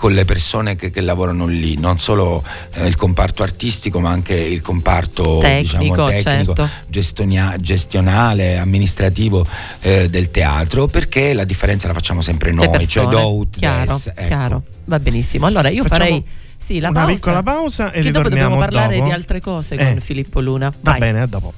[0.05, 4.35] Con le persone che, che lavorano lì, non solo eh, il comparto artistico ma anche
[4.35, 6.69] il comparto Tecnico, diciamo, tecnico, certo.
[6.89, 9.47] gestonia- gestionale, amministrativo
[9.81, 13.09] eh, del teatro, perché la differenza la facciamo sempre noi, cioè persone.
[13.09, 14.27] do-ut chiaro, des, ecco.
[14.27, 14.63] chiaro.
[14.85, 15.47] Va benissimo.
[15.47, 16.25] Allora io Facciamo farei
[16.59, 19.09] sì, la una pausa, piccola pausa e che dopo dobbiamo parlare dopo.
[19.09, 19.85] di altre cose Eh.
[19.93, 20.69] con Filippo Luna.
[20.69, 21.01] Va Vai.
[21.01, 21.55] bene, a dopo.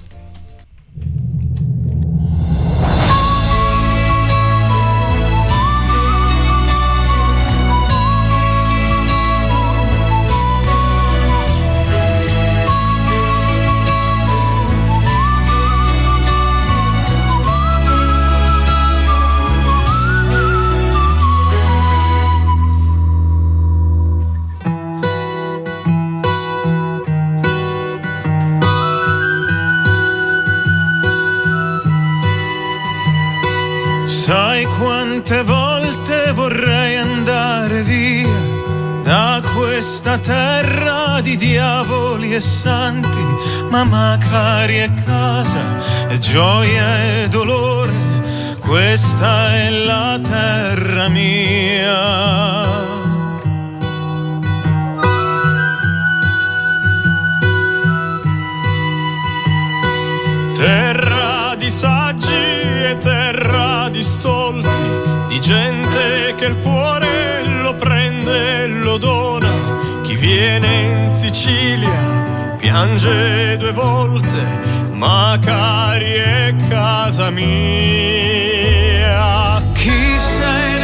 [34.27, 38.27] Sai quante volte vorrei andare via
[39.05, 43.25] da questa terra di diavoli e santi,
[43.71, 47.93] ma magari è casa, è gioia e dolore,
[48.59, 52.65] questa è la terra mia.
[60.57, 63.15] Terra di saggi e terra
[63.88, 64.68] di stolti,
[65.29, 70.01] di gente che il cuore lo prende e lo dona.
[70.03, 77.55] Chi viene in Sicilia piange due volte, ma cari è casa mia.
[79.75, 80.76] Chi sei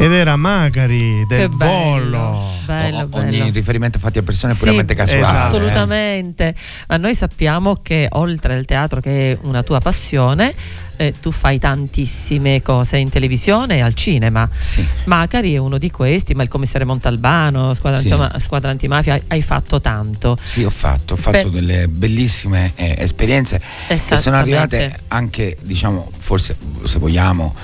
[0.00, 2.18] Ed era Macari del Che bello.
[2.18, 2.48] Volo.
[2.64, 3.26] Bello, O- bello.
[3.26, 5.20] ogni riferimento fatti a persone Sì, puramente casuali.
[5.20, 5.36] esatto.
[5.36, 5.58] eh.
[5.58, 6.54] Assolutamente,
[6.88, 10.54] ma noi sappiamo che oltre al teatro che è una tua passione,
[10.96, 14.48] eh, tu fai tantissime cose in televisione e al cinema.
[14.58, 14.86] Sì.
[15.04, 18.06] Macari è uno di questi, ma il commissario Montalbano, squadra, Sì.
[18.06, 20.38] insomma, squadra antimafia, hai- fatto tanto.
[20.42, 26.10] Sì, ho fatto, ho fatto Per- delle bellissime eh, esperienze che sono arrivate anche, diciamo,
[26.16, 27.54] forse se vogliamo,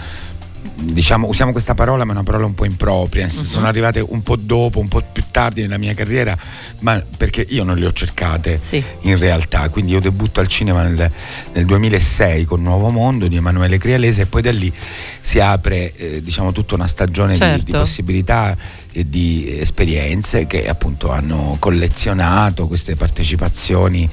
[0.79, 3.53] diciamo, usiamo questa parola, ma è una parola un po' impropria, nel senso, Mhm.
[3.55, 6.37] sono arrivate un po' dopo, un po' più tardi nella mia carriera,
[6.81, 8.83] ma perché io non le ho cercate Sì.
[9.03, 9.69] in realtà.
[9.71, 11.11] Quindi io debutto al cinema nel,
[11.53, 14.73] nel 2006 con Nuovo Mondo di Emanuele Crialese e poi da lì
[15.21, 17.79] si apre eh, diciamo tutta una stagione di- di, Certo.
[17.79, 18.57] possibilità
[18.93, 24.09] e di esperienze che appunto hanno collezionato queste partecipazioni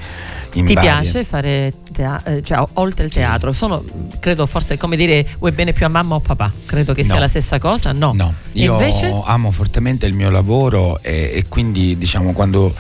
[0.56, 3.54] in Ti varie- piace fare teatro, cioè o- oltre il teatro?
[3.54, 3.82] Sono,
[4.20, 6.52] credo forse come dire, vuoi bene più a mamma o papà?
[6.66, 7.20] Credo che sia No.
[7.22, 8.12] la stessa cosa, no?
[8.14, 9.10] No, E io invece?
[9.24, 12.74] amo fortemente il mio lavoro e, e quindi diciamo quando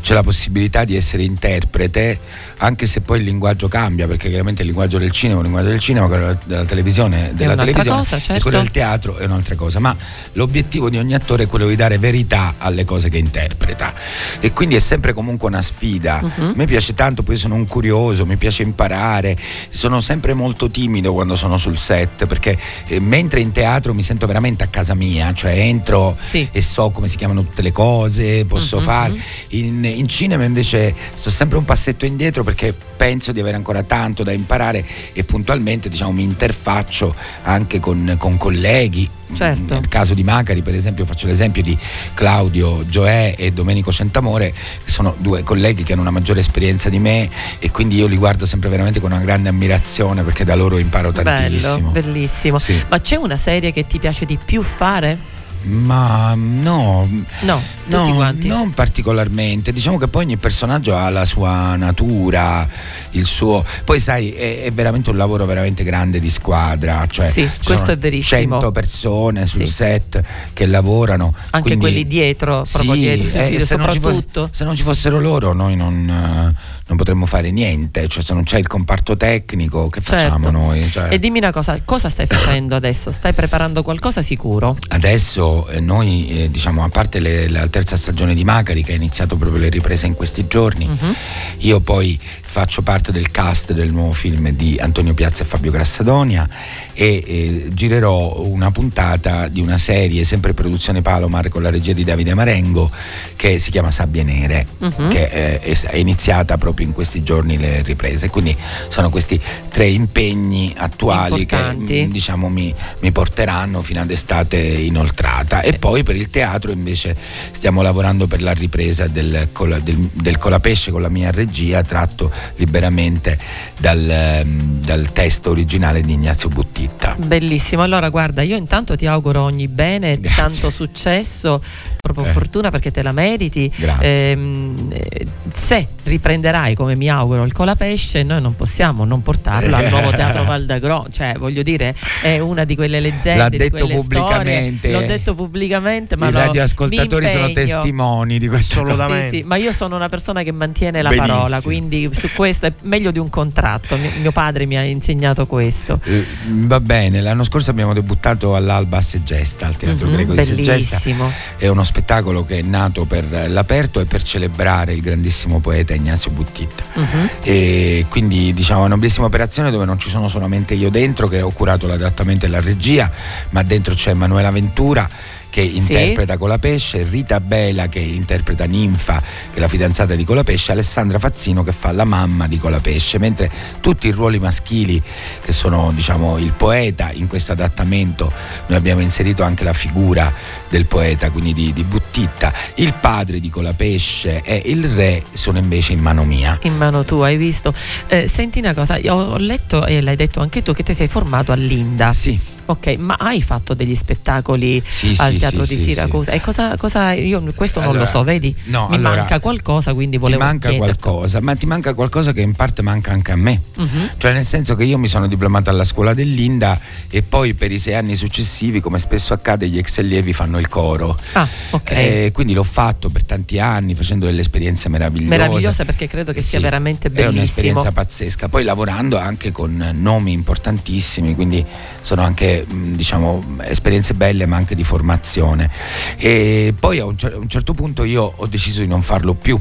[0.00, 2.18] c'è la possibilità di essere interprete,
[2.58, 5.68] anche se poi il linguaggio cambia, perché chiaramente il linguaggio del cinema è un linguaggio
[5.70, 8.42] del cinema, quello della televisione della televisione cosa, e certo.
[8.42, 9.94] quello del teatro è un'altra cosa, ma
[10.32, 13.92] l'obiettivo di ogni attore è quello di dare verità alle cose che interpreta
[14.40, 16.18] e quindi è sempre comunque una sfida.
[16.18, 19.36] A me piace tanto, poi sono un curioso, mi piace piace imparare.
[19.70, 24.26] Sono sempre molto timido quando sono sul set perché eh, mentre in teatro mi sento
[24.26, 26.46] veramente a casa mia, cioè entro Sì.
[26.52, 29.12] e so come si chiamano tutte le cose, posso Mhm, fare.
[29.12, 29.20] mhm.
[29.48, 34.22] In, in cinema invece sto sempre un passetto indietro perché penso di avere ancora tanto
[34.22, 39.08] da imparare e puntualmente diciamo, mi interfaccio anche con, con colleghi.
[39.34, 39.74] Certo.
[39.74, 41.76] Nel caso di Macari, per esempio, faccio l'esempio di
[42.14, 46.98] Claudio Gioè e Domenico Centamore, che sono due colleghi che hanno una maggiore esperienza di
[46.98, 50.78] me e quindi io li guardo sempre veramente con una grande ammirazione perché da loro
[50.78, 51.90] imparo Bello, tantissimo.
[51.90, 52.58] bellissimo.
[52.58, 52.82] Sì.
[52.88, 55.31] Ma c'è una serie che ti piace di più fare?
[55.64, 57.08] Ma no,
[57.40, 58.48] No, tutti No, quanti.
[58.48, 62.68] non particolarmente, diciamo che poi ogni personaggio ha la sua natura,
[63.10, 63.64] il suo.
[63.84, 67.98] Poi sai, è, è veramente un lavoro veramente grande di squadra, cioè Sì, questo è
[67.98, 68.40] verissimo.
[68.58, 69.72] 100 persone sul Sì.
[69.72, 70.22] set
[70.52, 71.34] che lavorano.
[71.50, 74.48] Anche quindi- quelli dietro, proprio Sì, dietro, eh, se, non ci fo- soprattutto.
[74.52, 78.42] se non ci fossero loro noi non, eh, non potremmo fare niente, cioè se non
[78.44, 80.50] c'è il comparto tecnico che facciamo Certo.
[80.50, 80.90] noi?
[80.90, 83.10] Cioè- E dimmi una cosa, cosa stai facendo adesso?
[83.12, 84.76] Stai preparando qualcosa sicuro?
[84.88, 88.96] Adesso eh, noi, eh, diciamo, a parte le- la terza stagione di Macari che ha
[88.96, 91.14] iniziato proprio le riprese in questi giorni, Mhm.
[91.58, 96.48] io poi faccio parte del cast del nuovo film di Antonio Piazza e Fabio Grassadonia
[96.92, 102.04] e eh, girerò una puntata di una serie, sempre produzione Palomar con la regia di
[102.04, 102.90] Davide Marengo,
[103.36, 105.08] che si chiama Sabbie Nere, Mhm.
[105.08, 108.30] che eh, è, è iniziata proprio in questi giorni le riprese.
[108.30, 108.56] Quindi
[108.88, 111.84] sono questi tre impegni attuali Importanti.
[111.86, 115.60] che mm, diciamo mi, mi porteranno fino ad estate inoltrata.
[115.62, 117.16] E poi per il teatro invece
[117.50, 119.48] stiamo lavorando per la ripresa del,
[119.82, 123.38] del, del Colapesce con la mia regia, tratto liberamente
[123.76, 127.16] dal, ehm, dal testo originale di Ignazio Buttitta.
[127.18, 130.42] Bellissimo, allora guarda, io intanto ti auguro ogni bene, Grazie.
[130.42, 131.62] tanto successo,
[132.00, 132.28] proprio Eh.
[132.28, 133.70] fortuna perché te la meriti.
[133.74, 134.30] Grazie.
[134.30, 139.88] Ehm, eh, se riprenderai, come mi auguro, il Colapesce, noi non possiamo non portarlo al
[139.88, 143.94] nuovo Teatro Valdagro, cioè voglio dire, è una di quelle leggende, L'ha di detto quelle
[143.96, 144.88] pubblicamente.
[144.88, 145.00] storie.
[145.00, 148.80] L'ho detto pubblicamente, ma I radioascoltatori mi sono testimoni di questo.
[148.80, 149.28] Assolutamente.
[149.30, 151.36] Sì, sì, ma io sono una persona che mantiene la Benissimo.
[151.36, 153.96] parola, quindi su questo è meglio di un contratto.
[153.96, 156.00] Mio, mio padre mi ha insegnato questo.
[156.04, 160.42] Eh, va bene, l'anno scorso abbiamo debuttato all'Alba a Segesta, al Teatro Mhm, Greco di
[160.44, 160.96] Segesta.
[160.96, 161.30] bellissimo.
[161.56, 166.30] È uno spettacolo che è nato per l'aperto e per celebrare il grandissimo poeta Ignazio
[166.52, 166.84] Buttitta.
[166.94, 167.30] Mhm.
[167.42, 171.40] E quindi diciamo è una bellissima operazione dove non ci sono solamente io dentro che
[171.40, 173.10] ho curato l'adattamento e la regia,
[173.50, 175.08] ma dentro c'è Emanuela Ventura
[175.52, 181.18] che interpreta Colapesce, Rita Bela che interpreta Ninfa, che è la fidanzata di Colapesce, Alessandra
[181.18, 185.00] Fazzino che fa la mamma di Colapesce, mentre tutti i ruoli maschili
[185.42, 188.32] che sono diciamo il poeta in questo adattamento,
[188.68, 190.32] noi abbiamo inserito anche la figura
[190.70, 195.92] del poeta, quindi di, di Buttitta, il padre di Colapesce e il re sono invece
[195.92, 196.58] in mano mia.
[196.62, 197.74] In mano tua, hai visto?
[198.06, 201.08] Eh, senti una cosa, io ho letto e l'hai detto anche tu che ti sei
[201.08, 202.14] formato all'Inda.
[202.14, 206.30] Sì, Ok, ma hai fatto degli spettacoli sì, al sì, teatro sì, di Siracusa?
[206.32, 208.54] E cosa, cosa- io questo non Allora, lo so, vedi?
[208.64, 210.98] no, Mi allora, manca qualcosa, quindi Ti volevo manca chiederti.
[211.00, 213.60] qualcosa, ma ti manca qualcosa che in parte manca anche a me.
[213.76, 214.10] Mhm.
[214.16, 217.78] Cioè nel senso che io mi sono diplomato alla scuola dell'Inda e poi per i
[217.78, 221.18] sei anni successivi, come spesso accade, gli ex allievi fanno il coro.
[221.32, 221.90] Ah, ok.
[221.90, 225.28] E quindi l'ho fatto per tanti anni facendo delle esperienze meravigliose.
[225.36, 227.38] Meravigliosa perché credo che sia veramente È bellissimo.
[227.40, 228.48] un'esperienza pazzesca.
[228.48, 231.64] Poi lavorando anche con nomi importantissimi, quindi
[232.00, 235.70] sono anche diciamo esperienze belle ma anche di formazione.
[236.16, 239.58] E poi a un, cer- un certo punto io ho deciso di non farlo più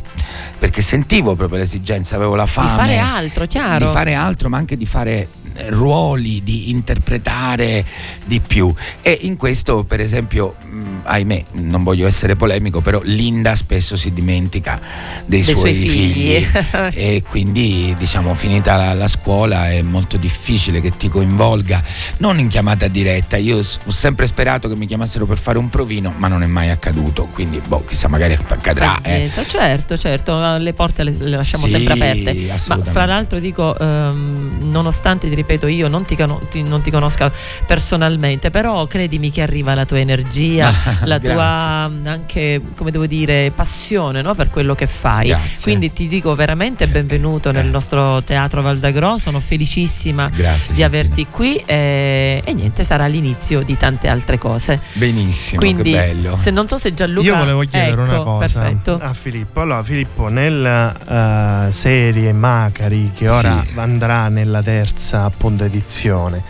[0.59, 3.85] perché sentivo proprio l'esigenza, avevo la Di fame fare altro, chiaro.
[3.85, 5.27] di fare altro, ma anche di fare
[5.67, 7.85] ruoli, di interpretare
[8.25, 8.73] di più.
[9.01, 14.11] E in questo, per esempio, mh, ahimè, non voglio essere polemico, però Linda spesso si
[14.11, 14.79] dimentica
[15.25, 16.47] dei, Dei suoi, suoi figli.
[16.93, 21.83] e quindi, diciamo, finita la, la scuola è molto difficile che ti coinvolga,
[22.17, 23.37] non in chiamata diretta.
[23.37, 26.69] Io ho sempre sperato che mi chiamassero per fare un provino, ma non è mai
[26.69, 27.27] accaduto.
[27.33, 28.99] Quindi, boh, chissà, magari accadrà.
[29.01, 29.29] eh.
[29.47, 32.49] Certo, certo, le porte le, le lasciamo Sì, sempre aperte.
[32.67, 37.31] Ma fra l'altro dico, ehm, nonostante ripeto, io non ti, cano- ti- non ti conosca
[37.65, 40.71] personalmente, però credimi che arriva la tua energia,
[41.05, 45.27] la tua anche, come devo dire, passione no, per quello che fai.
[45.29, 45.61] Grazie.
[45.61, 50.73] Quindi ti dico veramente benvenuto nel nostro teatro Valdagro, sono felicissima Grazie.
[50.73, 50.85] di Santina.
[50.85, 54.79] averti qui e, e niente, sarà l'inizio di tante altre cose.
[54.93, 56.37] Benissimo, Quindi, che bello.
[56.37, 58.97] se non so se Gianluca Io volevo chiedere ecco, una cosa Perfetto.
[59.01, 59.61] a Filippo.
[59.61, 63.79] Allora, Filippo, nella eh, serie Macari che ora Sì.
[63.79, 66.41] andrà nella terza appunto edizione,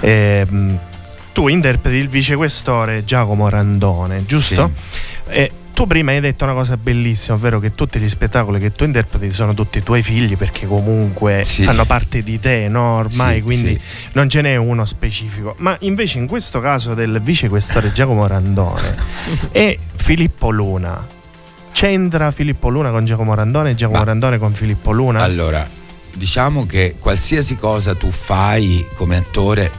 [0.00, 0.78] ehm,
[1.32, 4.70] tu interpreti il vicequestore Giacomo Randone, giusto?
[5.28, 8.82] E tu prima hai detto una cosa bellissima, ovvero che tutti gli spettacoli che tu
[8.84, 11.62] interpreti sono tutti tuoi figli perché comunque Sì.
[11.62, 12.96] fanno parte di te, no?
[12.96, 14.08] Ormai, Sì, quindi sì.
[14.14, 15.54] non ce n'è uno specifico.
[15.58, 18.96] Ma invece in questo caso del vicequestore Giacomo Randone
[19.52, 21.06] e Filippo Luna,
[21.70, 25.22] c'entra Filippo Luna con Giacomo Randone e Giacomo Ma- Randone con Filippo Luna?
[25.22, 25.64] Allora,
[26.14, 29.70] diciamo che qualsiasi cosa tu fai come attore,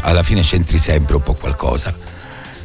[0.00, 2.12] alla fine c'entri sempre un po' qualcosa.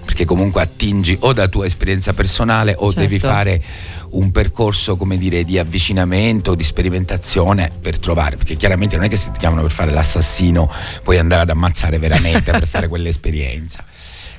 [0.06, 3.00] Perché comunque attingi o da tua esperienza personale o Certo.
[3.00, 3.64] devi fare
[4.12, 8.36] un percorso, come dire, di avvicinamento, di sperimentazione per trovare.
[8.36, 10.72] Perché chiaramente non è che se ti chiamano per fare l'assassino
[11.04, 13.84] puoi andare ad ammazzare veramente per fare quell'esperienza.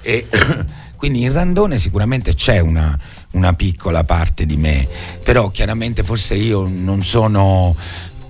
[0.03, 0.27] E
[0.97, 2.99] quindi in Randone sicuramente c'è una,
[3.33, 4.89] una piccola parte di me,
[5.23, 7.77] però chiaramente forse io non sono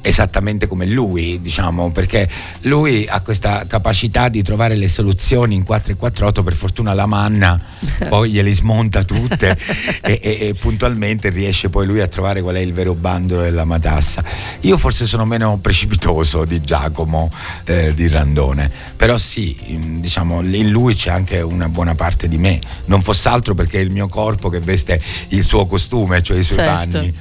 [0.02, 2.28] esattamente come lui, diciamo, perché
[2.62, 7.06] lui ha questa capacità di trovare le soluzioni in 4 e 48, per fortuna la
[7.06, 7.60] manna
[8.08, 9.56] poi glieli smonta tutte
[10.02, 13.64] e, e- e puntualmente riesce poi lui a trovare qual è il vero bandolo della
[13.64, 14.22] matassa.
[14.60, 17.30] Io forse sono meno precipitoso di Giacomo
[17.64, 19.56] eh, di Randone, però sì,
[20.00, 23.82] diciamo, in lui c'è anche una buona parte di me, non fosse altro perché è
[23.82, 26.72] il mio corpo che veste il suo costume, cioè i suoi Certo.
[26.72, 27.14] panni.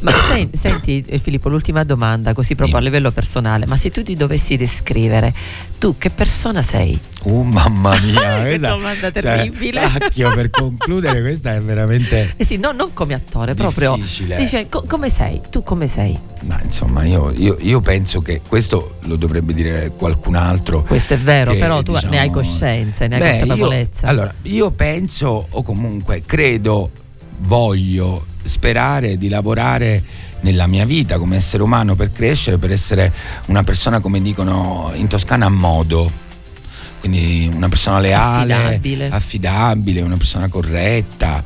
[0.00, 2.90] Ma sen- senti eh, Filippo, l'ultima domanda, così proprio a Dimmi.
[2.92, 5.32] livello personale, ma se tu ti dovessi descrivere,
[5.78, 6.98] tu che persona sei?
[7.26, 9.80] Oh mamma mia, Che questa- domanda cioè, terribile.
[9.80, 12.34] cacchio, per concludere questa è veramente...
[12.36, 13.94] Eh sì, no, non come attore, proprio.
[13.96, 14.36] Difficile.
[14.36, 15.40] Dice, co- come sei?
[15.50, 16.18] Tu come sei?
[16.42, 20.82] Ma insomma, io, io- io penso che questo lo dovrebbe dire qualcun altro.
[20.82, 24.04] Questo è vero, che, però tu diciamo, ne hai coscienza, ne hai beh, consapevolezza.
[24.06, 26.90] Io, allora, io penso, o comunque credo,
[27.38, 30.02] voglio sperare di lavorare
[30.44, 33.10] nella mia vita come essere umano per crescere, per essere
[33.46, 36.22] una persona, come dicono in Toscana, a modo.
[37.00, 39.08] Quindi una persona leale, Affidabile.
[39.08, 41.42] affidabile, una persona corretta,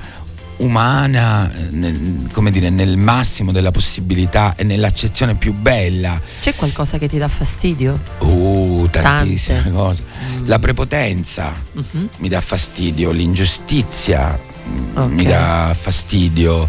[0.58, 6.20] umana, nel, come dire, nel massimo della possibilità e nell'accezione più bella.
[6.40, 7.98] C'è qualcosa che ti dà fastidio?
[8.18, 9.72] Uh, tantissime Tante.
[9.72, 10.02] cose.
[10.38, 10.46] Mm.
[10.46, 12.08] La prepotenza Mhm.
[12.18, 14.38] mi dà fastidio, l'ingiustizia
[14.68, 15.10] mm, Ok.
[15.12, 16.68] mi dà fastidio,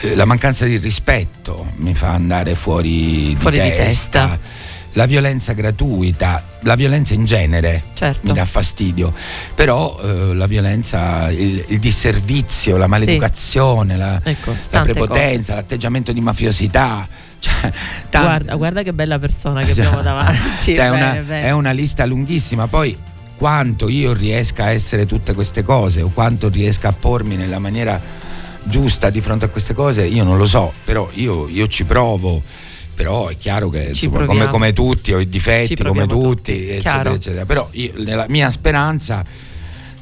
[0.00, 4.26] eh, la mancanza di rispetto mi fa andare fuori, Fuori di di, testa.
[4.28, 4.68] testa.
[4.94, 8.22] La violenza gratuita, la violenza in genere Certo.
[8.26, 9.14] mi dà fastidio,
[9.54, 16.20] però eh, la violenza, il, il disservizio, la maleducazione, la, Ecco, la prepotenza, l'atteggiamento di
[16.20, 17.06] mafiosità.
[17.38, 17.72] Cioè,
[18.10, 20.74] tan- Guarda, guarda che bella persona che Cioè, abbiamo davanti.
[20.74, 21.42] cioè, è, una, bene.
[21.42, 22.66] è una lista lunghissima.
[22.66, 22.98] Poi
[23.40, 27.98] quanto io riesca a essere tutte queste cose o quanto riesca a pormi nella maniera
[28.64, 32.42] giusta di fronte a queste cose, io non lo so, però io, io ci provo.
[32.94, 37.12] Però è chiaro che insomma, come, come tutti ho i difetti, come tutti, tutti, eccetera,
[37.14, 37.46] eccetera.
[37.46, 39.24] Però io, nella mia speranza,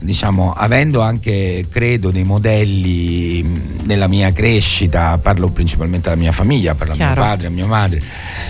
[0.00, 3.42] diciamo, avendo anche, credo, dei modelli
[3.84, 7.20] nella mia crescita, parlo principalmente della mia famiglia, parlo a mio Chiaro.
[7.20, 8.02] padre, a mia madre,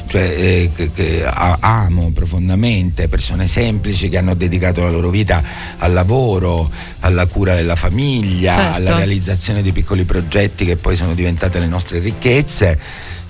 [0.07, 5.43] cioè eh, che, che amo profondamente persone semplici che hanno dedicato la loro vita
[5.79, 6.71] al lavoro,
[7.01, 8.77] alla cura della famiglia, Certo.
[8.77, 12.79] alla realizzazione di piccoli progetti che poi sono diventate le nostre ricchezze.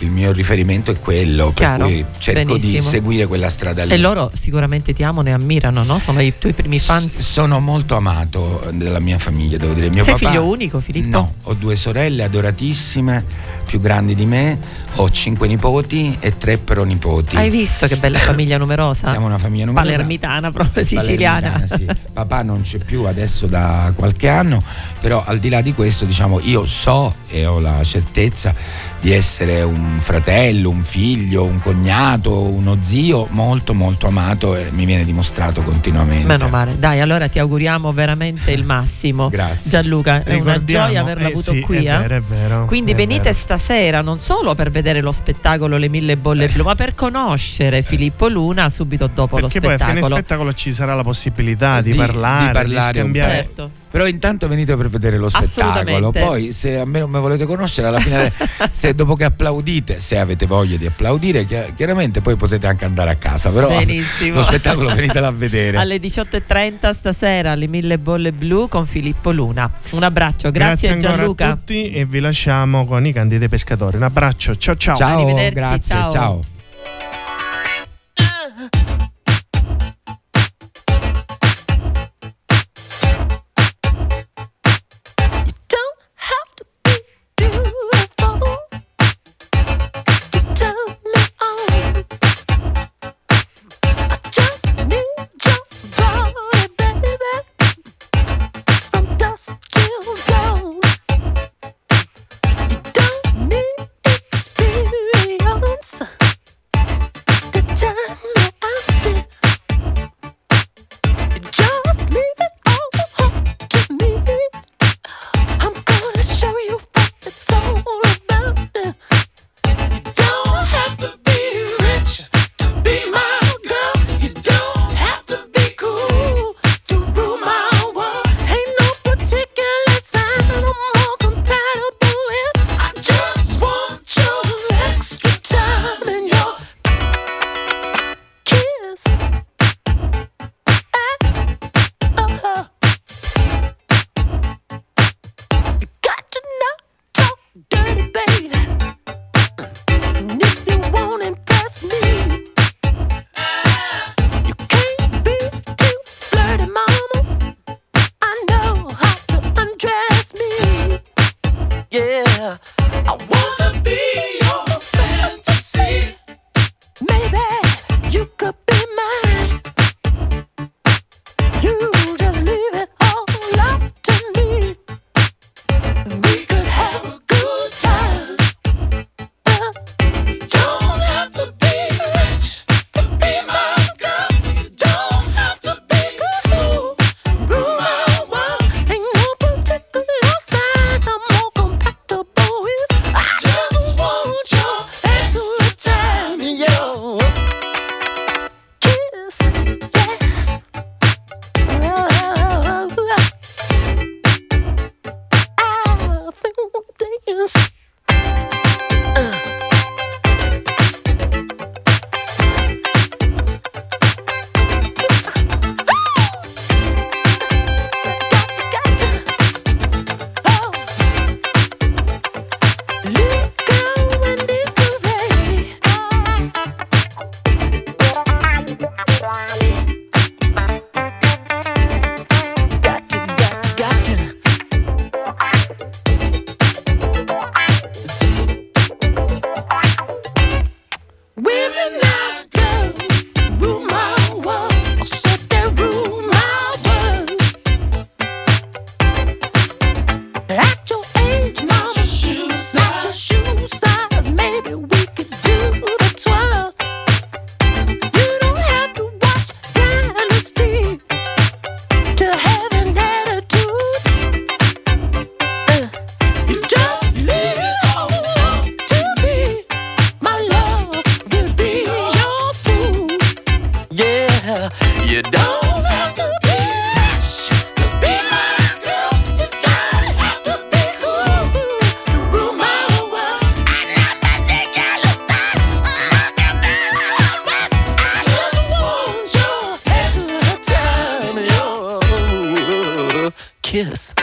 [0.00, 2.82] Il mio riferimento è quello, Chiaro, per cui cerco di benissimo.
[2.88, 3.92] seguire quella strada lì.
[3.92, 5.98] E loro sicuramente ti amano e ammirano, no?
[5.98, 7.18] Sono i tuoi primi S- fans.
[7.20, 9.90] Sono molto amato della mia famiglia, devo dire.
[9.90, 11.08] Mio Sei papà- figlio unico, Filippo?
[11.08, 13.24] No, ho due sorelle adoratissime,
[13.66, 14.58] più grandi di me,
[14.94, 17.36] ho cinque nipoti e tre pronipoti.
[17.36, 19.08] Hai visto che bella famiglia numerosa?
[19.10, 19.90] Siamo una famiglia numerosa.
[19.92, 21.50] Palermitana, proprio siciliana.
[21.66, 22.00] Palermitana, sì.
[22.12, 24.62] Papà non c'è più adesso da qualche anno,
[25.00, 28.54] però al di là di questo, diciamo, io so e ho la certezza
[29.00, 34.84] di essere un fratello, un figlio, un cognato, uno zio molto molto amato e mi
[34.84, 36.26] viene dimostrato continuamente.
[36.26, 36.78] Meno male.
[36.78, 39.28] Dai, allora ti auguriamo veramente il massimo.
[39.30, 39.70] Grazie.
[39.70, 41.84] Gianluca, è una gioia averla eh avuto sì, qui.
[41.84, 41.98] È eh.
[41.98, 42.64] vero, è vero.
[42.66, 43.34] Quindi è venite vero.
[43.34, 48.28] stasera non solo per vedere lo spettacolo Le Mille Bolle Blu, ma per conoscere Filippo
[48.28, 50.16] Luna subito dopo Perché lo poi a fine spettacolo.
[50.16, 53.18] spettacolo ci sarà la possibilità di, Di- parlare, di parlare un po'.
[53.18, 53.34] scambiare.
[53.34, 53.70] Certo.
[53.90, 57.88] Però intanto venite per vedere lo spettacolo, poi se a me non mi volete conoscere
[57.88, 58.32] alla fine,
[58.70, 63.10] se dopo che applaudite, se avete voglia di applaudire, chi- chiaramente poi potete anche andare
[63.10, 64.36] a casa, però Benissimo.
[64.36, 65.78] lo spettacolo venitelo a vedere.
[65.78, 69.70] Alle 18.30 stasera Le Mille Bolle Blu con Filippo Luna.
[69.90, 71.50] Un abbraccio, grazie, ancora Gianluca.
[71.50, 73.96] a tutti e vi lasciamo con i candidi pescatori.
[73.96, 74.96] Un abbraccio, ciao ciao.
[74.96, 76.10] Ciao, Arrivederci, grazie, ciao.
[76.12, 76.56] ciao.